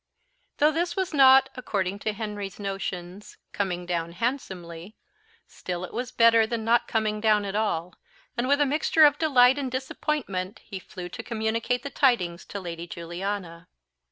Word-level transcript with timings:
Though 0.57 0.71
this 0.71 0.95
was 0.95 1.13
not, 1.13 1.49
according 1.53 1.99
to 1.99 2.13
Henry's 2.13 2.59
notions, 2.59 3.37
"coming 3.51 3.85
down 3.85 4.13
handsomely," 4.13 4.95
still 5.45 5.85
it 5.85 5.93
was 5.93 6.11
better 6.11 6.47
than 6.47 6.65
not 6.65 6.87
coming 6.87 7.21
down 7.21 7.45
at 7.45 7.55
all, 7.55 7.93
and 8.35 8.47
with 8.47 8.61
a 8.61 8.65
mixture 8.65 9.05
of 9.05 9.19
delight 9.19 9.59
and 9.59 9.71
disappointment 9.71 10.59
he 10.63 10.79
flew 10.79 11.07
to 11.09 11.21
communicate 11.21 11.83
the 11.83 11.91
tidings 11.91 12.45
to 12.45 12.59
Lady 12.59 12.87
Juliana. 12.87 13.67